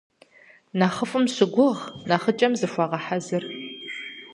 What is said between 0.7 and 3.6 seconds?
Нэхъыфӏым щыгугъ, нэхъыкӏэм зыхуэгъэхьэзыр.